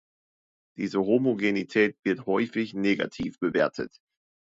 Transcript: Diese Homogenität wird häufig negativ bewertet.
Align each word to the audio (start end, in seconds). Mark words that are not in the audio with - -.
Diese 0.79 0.97
Homogenität 0.99 1.95
wird 2.03 2.25
häufig 2.25 2.73
negativ 2.73 3.37
bewertet. 3.37 3.99